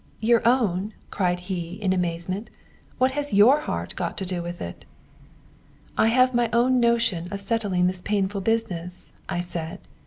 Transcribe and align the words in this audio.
"'Your 0.19 0.41
own?' 0.47 0.93
cried 1.11 1.41
he, 1.41 1.73
in 1.75 1.93
amazement. 1.93 2.49
'What 2.97 3.11
has 3.11 3.35
your 3.35 3.59
heart 3.59 3.95
got 3.95 4.17
to 4.17 4.25
do 4.25 4.41
with 4.41 4.59
it?' 4.59 4.83
"'I 5.95 6.07
have 6.07 6.33
my 6.33 6.49
own 6.51 6.79
notion 6.79 7.27
of 7.31 7.39
settling 7.39 7.85
this 7.85 8.01
painful 8.01 8.41
business,' 8.41 9.13
I 9.29 9.41
said. 9.41 9.77